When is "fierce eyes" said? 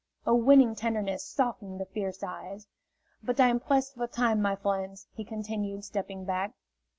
1.85-2.65